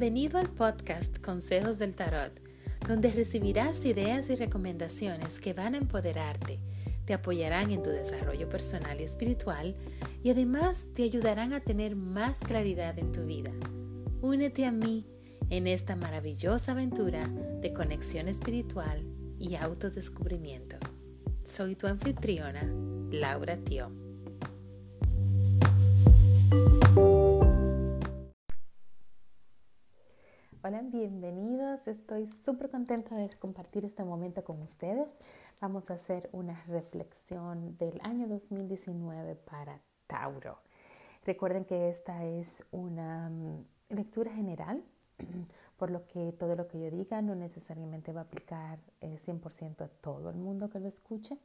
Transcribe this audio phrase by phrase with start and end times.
[0.00, 2.30] Bienvenido al podcast Consejos del Tarot,
[2.86, 6.60] donde recibirás ideas y recomendaciones que van a empoderarte,
[7.04, 9.74] te apoyarán en tu desarrollo personal y espiritual
[10.22, 13.50] y además te ayudarán a tener más claridad en tu vida.
[14.20, 15.04] Únete a mí
[15.50, 17.26] en esta maravillosa aventura
[17.60, 19.02] de conexión espiritual
[19.40, 20.76] y autodescubrimiento.
[21.42, 22.72] Soy tu anfitriona,
[23.10, 24.07] Laura Tio.
[30.68, 31.88] Hola, bienvenidos.
[31.88, 35.10] Estoy súper contenta de compartir este momento con ustedes.
[35.62, 40.58] Vamos a hacer una reflexión del año 2019 para Tauro.
[41.24, 43.64] Recuerden que esta es una mm,
[43.96, 44.84] lectura general,
[45.78, 49.84] por lo que todo lo que yo diga no necesariamente va a aplicar 100% eh,
[49.84, 51.38] a todo el mundo que lo escuche.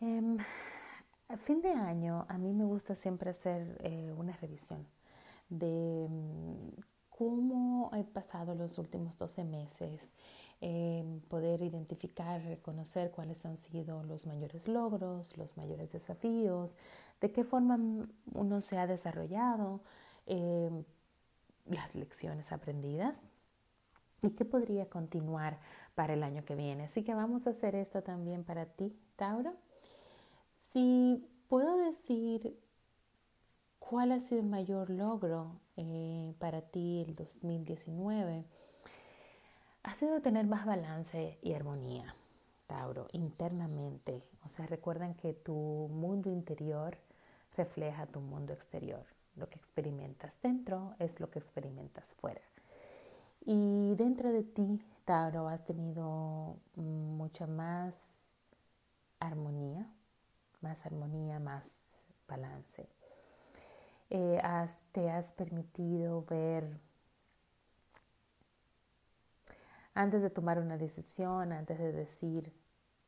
[0.00, 0.36] Em,
[1.28, 4.84] a fin de año a mí me gusta siempre hacer eh, una revisión
[5.48, 10.12] de mm, cómo he pasado los últimos 12 meses,
[11.28, 16.76] poder identificar, reconocer cuáles han sido los mayores logros, los mayores desafíos,
[17.20, 17.78] de qué forma
[18.32, 19.80] uno se ha desarrollado,
[20.26, 20.84] em,
[21.66, 23.18] las lecciones aprendidas
[24.22, 25.58] y qué podría continuar
[25.94, 26.84] para el año que viene.
[26.84, 29.54] Así que vamos a hacer esto también para ti, Tauro.
[30.72, 32.58] Si puedo decir
[33.78, 38.44] cuál ha sido el mayor logro eh, para ti el 2019,
[39.82, 42.14] ha sido tener más balance y armonía,
[42.66, 44.22] Tauro, internamente.
[44.44, 46.98] O sea, recuerden que tu mundo interior
[47.56, 49.06] refleja tu mundo exterior.
[49.36, 52.40] Lo que experimentas dentro es lo que experimentas fuera.
[53.44, 58.42] Y dentro de ti, Tauro, has tenido mucha más
[59.20, 59.86] armonía,
[60.60, 61.84] más armonía, más
[62.26, 62.88] balance.
[64.10, 64.40] Eh,
[64.92, 66.78] te has permitido ver,
[69.94, 72.52] antes de tomar una decisión, antes de decir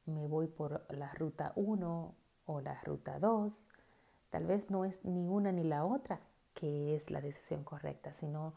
[0.07, 2.15] me voy por la ruta 1
[2.47, 3.73] o la ruta 2,
[4.31, 6.21] tal vez no es ni una ni la otra
[6.55, 8.55] que es la decisión correcta, sino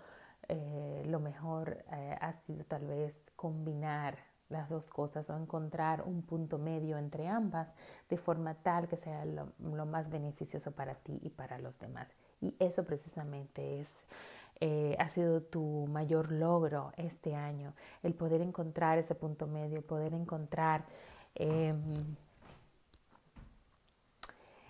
[0.48, 4.18] eh, lo mejor eh, ha sido tal vez combinar
[4.52, 7.76] las dos cosas o encontrar un punto medio entre ambas
[8.10, 12.10] de forma tal que sea lo, más beneficioso para ti y para los demás.
[12.42, 13.96] Y eso precisamente es,
[14.60, 17.74] eh, ha sido tu mayor logro este año,
[18.04, 20.86] el poder encontrar ese punto medio, el poder encontrar
[21.36, 22.16] em,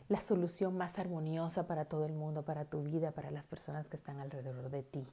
[0.07, 3.97] la solución más armoniosa para todo el mundo, para tu vida, para las personas que
[3.97, 5.07] están alrededor de ti.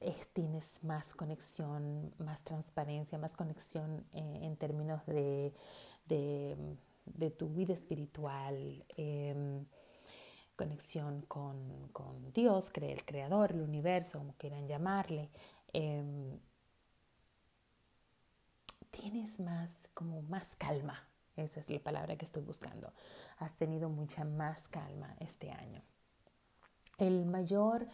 [0.00, 5.52] Em, tienes más conexión, más transparencia, más conexión eh, en términos de,
[6.06, 9.66] de, tu vida espiritual, em,
[10.56, 15.30] conexión con, con, Dios, el creador, el universo, como quieran llamarle.
[15.72, 16.38] Em,
[18.90, 22.92] tienes más, como más calma, esa es la palabra que estoy buscando.
[23.38, 25.82] Has tenido mucha más calma este año.
[26.98, 27.86] El mayor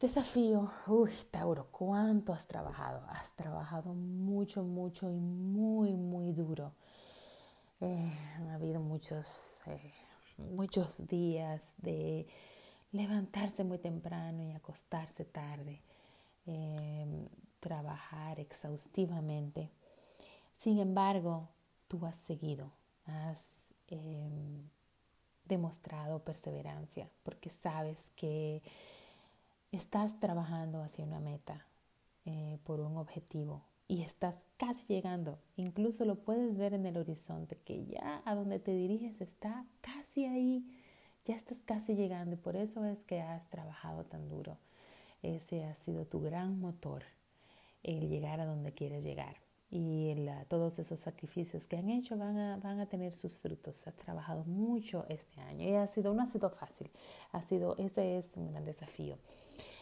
[0.00, 3.04] Desafío, uy, Tauro, ¿cuánto has trabajado?
[3.08, 6.72] Has trabajado mucho, mucho y muy, muy duro.
[7.80, 8.12] Eh,
[8.48, 9.92] ha habido muchos, eh,
[10.36, 12.28] muchos días de
[12.92, 15.82] levantarse muy temprano y acostarse tarde,
[16.46, 17.26] em,
[17.58, 19.68] trabajar exhaustivamente.
[20.54, 21.48] Sin embargo,
[21.88, 22.70] tú has seguido,
[23.06, 24.62] has em,
[25.44, 28.62] demostrado perseverancia, porque sabes que
[29.72, 31.66] estás trabajando hacia una meta,
[32.24, 35.38] eh, por un objetivo y estás casi llegando.
[35.56, 40.26] Incluso lo puedes ver en el horizonte, que ya a donde te diriges está casi
[40.26, 40.64] ahí,
[41.24, 44.58] ya estás casi llegando y por eso es que has trabajado tan duro.
[45.22, 47.02] Ese ha sido tu gran motor,
[47.82, 50.14] el llegar a donde quieres llegar y
[50.48, 53.86] todos esos sacrificios que han hecho van a, van a tener sus frutos.
[53.86, 56.90] Has trabajado mucho este año y ha sido, no ha sido fácil,
[57.32, 59.18] ha sido, ese es un gran desafío.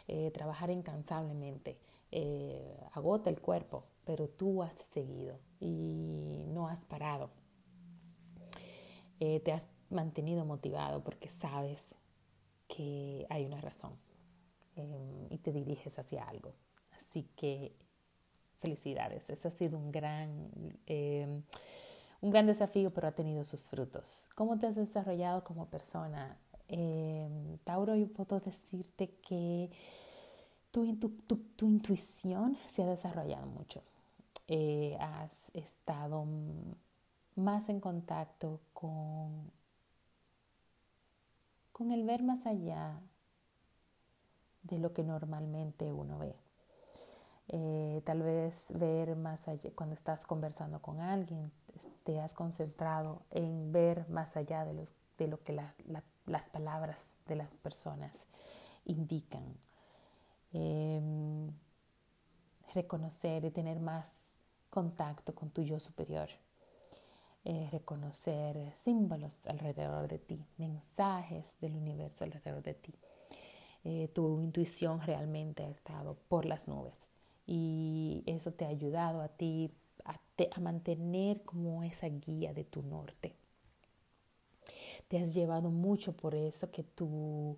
[0.08, 1.78] Eh, trabajar incansablemente,
[2.10, 7.30] eh, agota el cuerpo, pero tú has seguido y no has parado.
[9.20, 11.86] Eh, te has mantenido motivado porque sabes
[12.68, 13.92] que hay una razón
[15.30, 16.52] y te diriges hacia algo.
[16.92, 17.72] Así que
[18.58, 19.28] felicidades.
[19.30, 20.50] Ese ha sido un gran,
[20.86, 21.42] em,
[22.20, 24.28] un gran desafío, pero ha tenido sus frutos.
[24.34, 26.38] ¿Cómo te has desarrollado como persona?
[26.68, 29.70] Em, Tauro, yo puedo decirte que
[30.70, 33.82] tu, tu, tu, intuición se ha desarrollado mucho.
[34.48, 36.26] Eh, has estado
[37.34, 39.50] más en contacto con,
[41.72, 43.00] con el ver más allá
[44.62, 46.34] de lo que normalmente uno ve.
[47.48, 51.52] Eh, tal vez ver más allá, cuando estás conversando con alguien,
[52.04, 57.36] te has concentrado en ver más allá de, los, de lo que las palabras de
[57.36, 58.24] las personas
[58.84, 59.44] indican.
[60.52, 61.52] Em,
[62.74, 64.16] reconocer y tener más
[64.70, 66.28] contacto con tu yo superior.
[67.44, 72.92] Eh, reconocer símbolos alrededor de ti, mensajes del universo alrededor de ti.
[73.84, 77.06] Eh, tu intuición realmente ha estado por las nubes
[77.46, 79.70] y eso te ha ayudado a ti
[80.04, 80.18] a,
[80.54, 83.34] a mantener como esa guía de tu norte.
[85.08, 87.56] Te has llevado mucho por eso que tú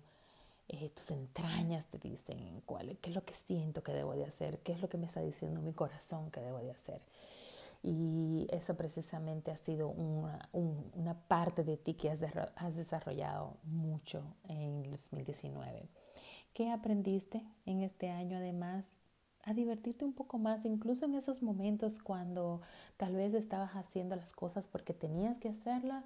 [0.71, 4.59] eh, tus entrañas te dicen cuál, qué es lo que siento que debo de hacer,
[4.59, 7.01] qué es lo que me está diciendo mi corazón que debo de hacer.
[7.81, 12.21] Y eso precisamente ha sido una, una parte de ti que has,
[12.55, 15.89] has desarrollado mucho en el 2019.
[16.53, 18.85] ¿Qué aprendiste en este año además?
[19.49, 22.61] A divertirte un poco más, incluso en esos momentos cuando
[22.97, 26.03] tal vez estabas haciendo las cosas porque tenías que hacerla,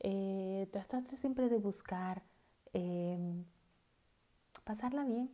[0.00, 2.22] eh, trataste siempre de buscar
[2.72, 3.18] eh,
[4.64, 5.30] pasarla bien,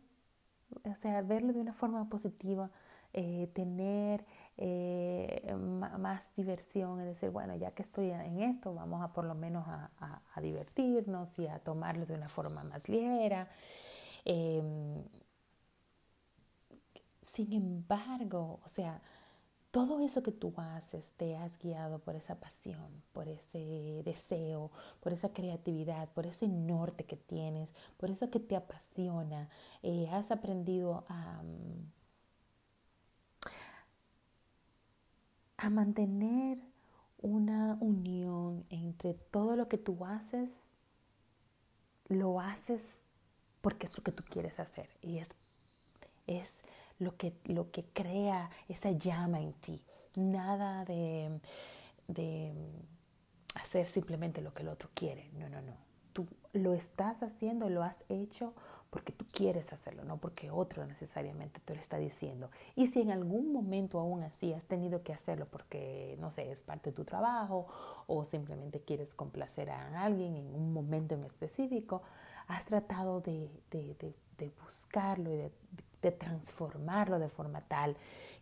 [0.83, 2.69] o sea, verlo de una forma positiva,
[3.13, 4.25] eh, tener
[4.57, 5.55] eh,
[5.99, 9.65] más diversión, es decir, bueno, ya que estoy en esto, vamos a por lo menos
[9.67, 13.47] a, divertirnos y a tomarlo de una forma más ligera.
[14.25, 15.01] Em,
[17.23, 19.01] sin embargo, o sea,
[19.71, 24.71] todo eso que tú haces te has guiado por esa pasión, por ese deseo,
[25.01, 29.49] por esa creatividad, por ese norte que tienes, por eso que te apasiona.
[29.81, 31.41] Eh, has aprendido a,
[35.57, 36.61] a mantener
[37.21, 40.61] una unión entre todo lo que tú haces,
[42.09, 42.99] lo haces
[43.61, 45.19] porque es lo que tú quieres hacer y
[46.27, 46.49] es
[46.99, 49.81] lo que, lo que crea esa llama en ti.
[50.15, 51.39] Nada de,
[52.07, 52.53] de
[53.55, 55.29] hacer simplemente lo que el otro quiere.
[55.33, 55.73] No, no, no.
[56.13, 58.53] Tú lo estás haciendo, lo has hecho
[58.91, 62.51] porque tú quieres hacerlo, no porque otro necesariamente te lo está diciendo.
[62.75, 66.61] Y si en algún momento aún así has tenido que hacerlo porque, no sé, es
[66.61, 67.65] parte de tu trabajo
[68.05, 72.03] o simplemente quieres complacer a alguien en un momento en específico,
[72.47, 75.51] has tratado de, de, de, de buscarlo y de,
[76.11, 77.95] transformarlo de forma tal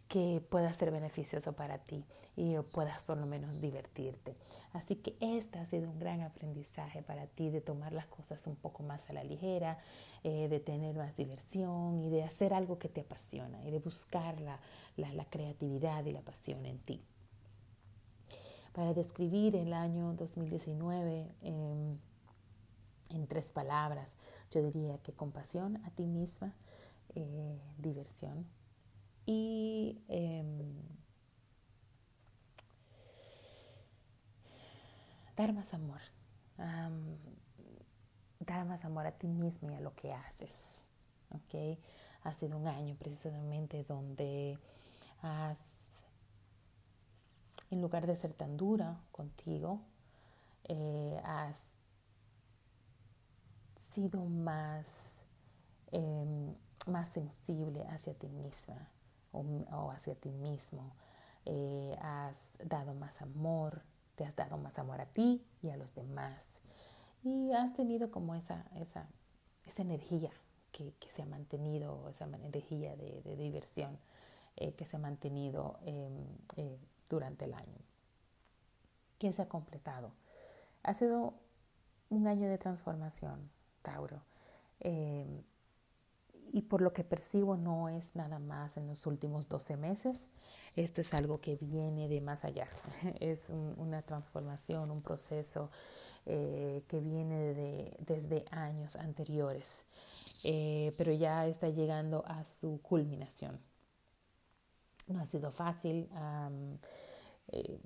[0.08, 2.04] que pueda ser beneficioso para ti
[2.36, 4.36] y puedas por lo menos divertirte.
[4.74, 8.56] Así que este ha sido un gran aprendizaje para ti de tomar las cosas un
[8.56, 9.78] poco más a la ligera,
[10.24, 14.40] eh, de tener más diversión y de hacer algo que te apasiona y de buscar
[14.42, 14.60] la,
[14.98, 17.02] la, creatividad y la pasión en ti.
[18.74, 21.98] Para describir el año 2019 em,
[23.10, 24.16] en tres palabras,
[24.52, 26.54] yo diría que compasión a ti misma,
[27.16, 28.46] eh, diversión
[29.26, 30.74] y em,
[35.36, 36.02] dar más amor,
[38.40, 40.90] dar más amor a ti mismo y a lo que haces.
[41.32, 41.80] ¿okay?
[42.24, 44.58] Ha sido un año precisamente donde
[45.22, 45.88] has,
[47.70, 49.82] en lugar de ser tan dura contigo,
[50.66, 51.81] eh, has
[53.92, 55.24] sido más
[55.92, 56.56] em,
[56.88, 58.90] más sensible hacia ti misma
[59.32, 60.94] o, hacia ti mismo.
[61.46, 63.82] Eh, has dado más amor,
[64.16, 66.60] te has dado más amor a ti y a los demás.
[67.24, 69.08] Y has tenido como esa, esa,
[69.66, 70.32] esa energía
[70.72, 73.98] que, se ha mantenido, esa energía de, diversión
[74.56, 76.26] eh, que se ha mantenido em,
[76.58, 76.78] eh,
[77.10, 77.80] durante el año.
[79.20, 80.12] ¿Qué se ha completado?
[80.84, 81.36] Ha sido
[82.10, 83.50] un año de transformación,
[83.82, 84.22] Tauro.
[84.80, 85.44] Em,
[86.54, 90.30] y por lo que percibo no es nada más en los últimos 12 meses.
[90.76, 92.68] Esto es algo que viene de más allá.
[93.20, 95.70] Es una transformación, un proceso
[96.26, 99.86] eh, que viene de, desde años anteriores,
[100.44, 103.60] eh, pero ya está llegando a su culminación.
[105.08, 106.10] No ha sido fácil.
[107.48, 107.80] Eh,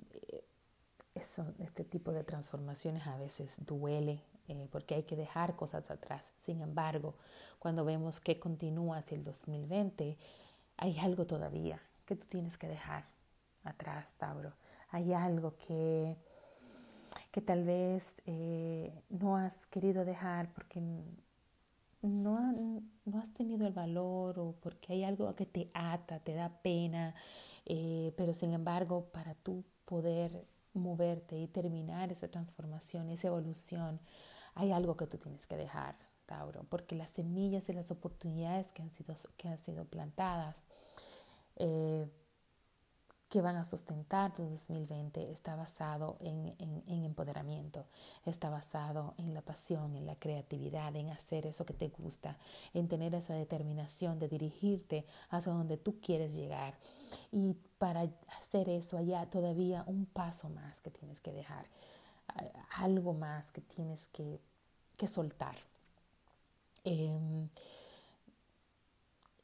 [1.14, 4.22] este tipo de transformaciones a veces duele
[4.70, 6.32] porque hay que dejar cosas atrás.
[6.34, 7.14] Sin embargo,
[7.58, 10.16] cuando vemos que continúa hacia el 2020,
[10.76, 13.04] hay algo todavía que tú tienes que dejar
[13.64, 14.52] atrás, Tauro.
[14.90, 16.16] Hay algo que,
[17.32, 20.80] que tal vez eh, no has querido dejar porque
[22.02, 22.52] no,
[23.04, 27.14] no, has tenido el valor o porque hay algo que te ata, te da pena,
[27.64, 33.98] eh, pero sin embargo, para tú poder moverte y terminar esa transformación, esa evolución,
[34.56, 35.96] hay algo que tú tienes que dejar
[36.26, 40.64] Tauro, porque las semillas y las oportunidades que han sido, que han sido plantadas,
[41.54, 42.10] eh,
[43.28, 47.84] que van a sustentar tu 2020, está basado en, en, empoderamiento,
[48.24, 52.38] está basado en la pasión, en la creatividad, en hacer eso que te gusta,
[52.72, 56.78] en tener esa determinación de dirigirte hacia donde tú quieres llegar.
[57.32, 61.66] Y para hacer eso, allá todavía un paso más que tienes que dejar,
[62.76, 64.40] algo más que tienes que,
[64.96, 65.56] que soltar.
[66.84, 67.48] Em,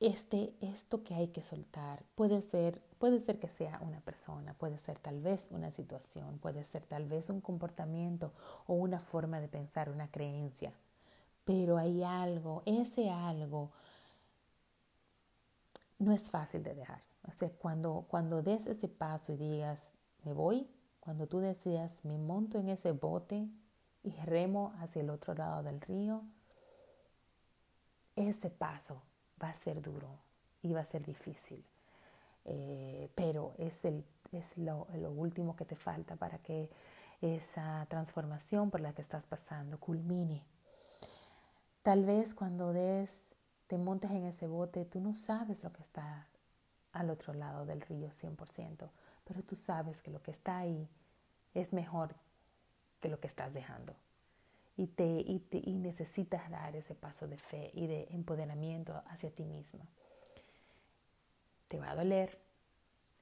[0.01, 4.79] este, esto que hay que soltar puede ser, puede ser que sea una persona, puede
[4.79, 8.33] ser tal vez una situación, puede ser tal vez un comportamiento
[8.67, 10.73] o una forma de pensar, una creencia.
[11.45, 13.71] Pero hay algo, ese algo
[15.99, 17.01] no es fácil de dejar.
[17.29, 19.93] O sea, cuando, cuando des ese paso y digas,
[20.25, 20.67] me voy,
[21.03, 23.49] cuando tú decías, me monto en ese bote
[24.05, 26.23] y remo hacia el otro lado del río,
[28.15, 29.03] ese paso
[29.43, 30.21] va a ser duro
[30.63, 31.65] y va a ser difícil.
[32.45, 36.71] Eh, pero es, el, es lo, lo, último que te falta para que
[37.21, 40.45] esa transformación por la que estás pasando culmine.
[41.83, 43.35] Tal vez cuando des,
[43.67, 46.29] te montes en ese bote, tú no sabes lo que está
[46.93, 48.89] al otro lado del río 100%,
[49.25, 50.89] pero tú sabes que lo que está ahí
[51.55, 52.15] es mejor
[53.01, 53.95] que lo que estás dejando
[54.77, 59.87] y, te, y, necesitas dar ese paso de fe y de empoderamiento hacia ti mismo.
[61.69, 62.39] Te va a doler,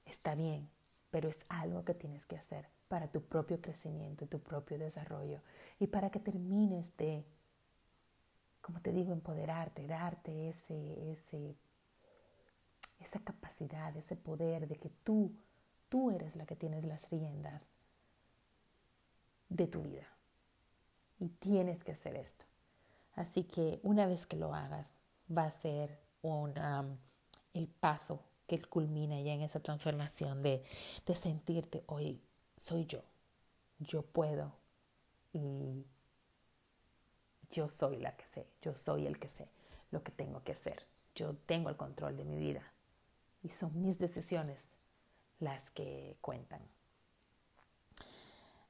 [0.07, 0.69] está bien,
[1.11, 5.41] pero es algo que tienes que hacer para tu propio crecimiento, tu propio desarrollo
[5.79, 7.25] y para que termines de,
[8.61, 11.57] como te digo, empoderarte, darte ese, ese,
[13.01, 15.33] esa capacidad, ese poder de que tú,
[15.91, 17.63] tú eres la que tienes las riendas
[19.51, 20.07] de tu vida.
[21.19, 22.47] Y tienes que hacer esto.
[23.15, 25.03] Así que una vez que lo hagas,
[25.37, 25.99] va a ser
[27.53, 30.65] el paso que culmina ya en esa transformación de,
[31.07, 32.21] de sentirte, hoy
[32.57, 33.03] soy yo,
[33.79, 34.53] yo puedo
[35.33, 35.85] y
[37.51, 39.49] yo soy la que sé, yo soy el que sé
[39.91, 42.63] lo que tengo que hacer, yo tengo el control de mi vida
[43.43, 44.61] y son mis decisiones
[45.41, 46.61] las que cuentan.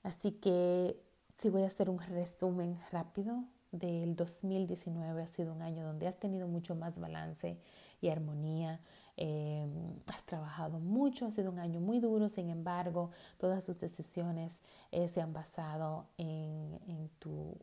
[0.02, 0.96] Así que
[1.38, 6.18] si voy a hacer un resumen rápido del 2019, ha sido un año donde has
[6.18, 7.58] tenido mucho más balance
[8.00, 8.80] y armonía.
[9.16, 9.70] Em,
[10.06, 14.62] has trabajado mucho, ha sido un año muy duro, sin embargo, todas tus decisiones
[14.92, 17.56] eh, se han basado en, tu,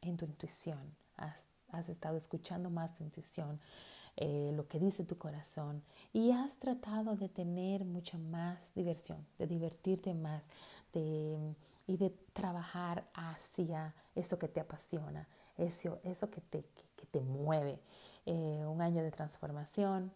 [0.00, 0.78] en tu intuición.
[1.16, 3.60] Has estado escuchando más tu intuición,
[4.16, 9.46] eh, lo que dice tu corazón y has tratado de tener mucha más diversión, de
[9.46, 10.48] divertirte más,
[10.92, 11.54] de
[11.90, 15.26] y de trabajar hacia eso que te apasiona,
[15.56, 16.60] eso, eso que, te,
[16.94, 17.80] que, te mueve.
[18.26, 20.12] Eh, un año de transformación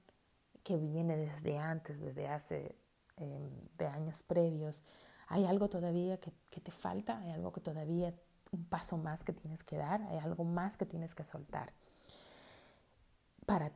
[0.62, 2.76] que viene desde antes, desde hace
[3.16, 4.84] em, de años previos.
[5.26, 7.18] ¿Hay algo todavía que, que te falta?
[7.18, 8.14] ¿Hay algo que todavía,
[8.52, 10.00] un paso más que tienes que dar?
[10.02, 11.72] ¿Hay algo más que tienes que soltar?
[13.46, 13.70] Para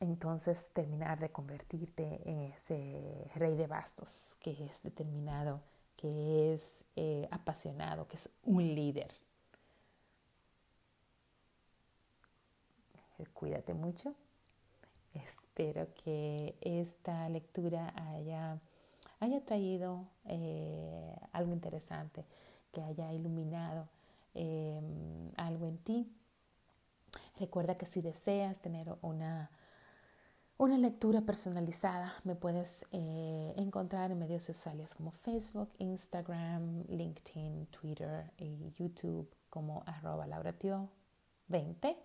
[0.00, 5.60] entonces, terminar de convertirte en ese rey de bastos que es determinado
[6.02, 9.14] que es eh, apasionado, que es un líder.
[13.34, 14.14] Cuídate mucho.
[15.14, 18.58] Espero que esta lectura haya,
[19.20, 22.24] haya traído eh, algo interesante,
[22.72, 23.88] que haya iluminado
[24.34, 26.12] em, algo en ti.
[27.38, 29.50] Recuerda que si deseas tener una
[30.62, 38.30] una lectura personalizada me puedes eh, encontrar en medios sociales como Facebook, Instagram, LinkedIn, Twitter
[38.38, 41.96] y YouTube como arroba lauratio20.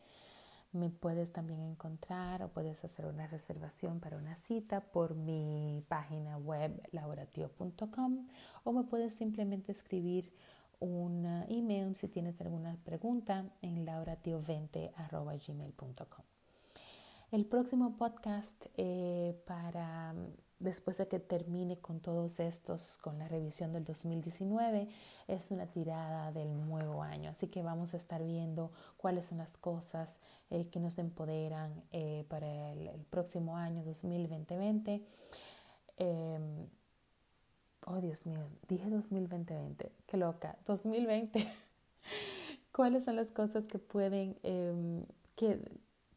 [0.71, 6.37] Me puedes también encontrar o puedes hacer una reservación para una cita por mi página
[6.37, 8.27] web lauratio.com
[8.63, 10.33] o me puedes simplemente escribir
[10.79, 16.25] un email si tienes alguna pregunta en lauratio20.gmail.com.
[17.31, 20.15] El próximo podcast eh, para
[20.59, 24.89] después de que termine con todos estos, con la revisión del 2019,
[25.27, 27.29] es una tirada del nuevo año.
[27.29, 30.19] Así que vamos a estar viendo cuáles son las cosas
[30.49, 35.03] eh, que nos empoderan eh, para el, próximo año 2020.
[35.97, 36.67] Em,
[37.87, 41.47] oh Dios mío, dije 2020, qué loca, 2020.
[42.71, 45.59] ¿Cuáles son las cosas que pueden, em, que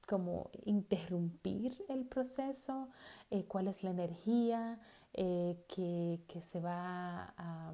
[0.07, 2.89] como interrumpir el proceso,
[3.31, 4.81] eh, cuál es la energía
[5.15, 7.73] eh, que, se va a,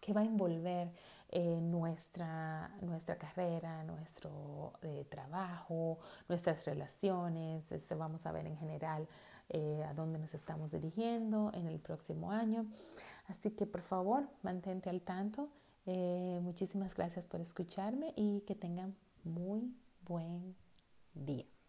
[0.00, 0.92] que va a envolver
[1.30, 4.74] eh, nuestra, nuestra carrera, nuestro
[5.08, 5.98] trabajo,
[6.28, 7.72] nuestras relaciones.
[7.72, 9.08] Este, vamos a ver en general
[9.50, 12.66] eh, a dónde nos estamos dirigiendo en el próximo año.
[13.28, 15.48] Así que por favor, mantente al tanto.
[16.42, 19.74] muchísimas gracias por escucharme y que tengan muy
[20.06, 20.56] buen
[21.14, 21.59] día.